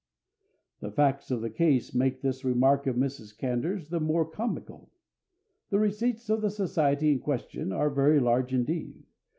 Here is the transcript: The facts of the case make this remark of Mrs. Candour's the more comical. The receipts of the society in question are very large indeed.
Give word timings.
The 0.79 0.89
facts 0.89 1.29
of 1.29 1.41
the 1.41 1.51
case 1.51 1.93
make 1.93 2.21
this 2.23 2.43
remark 2.43 2.87
of 2.87 2.95
Mrs. 2.95 3.37
Candour's 3.37 3.89
the 3.89 3.99
more 3.99 4.25
comical. 4.27 4.89
The 5.69 5.77
receipts 5.77 6.27
of 6.27 6.41
the 6.41 6.49
society 6.49 7.11
in 7.11 7.19
question 7.19 7.71
are 7.71 7.91
very 7.91 8.19
large 8.19 8.51
indeed. 8.51 9.03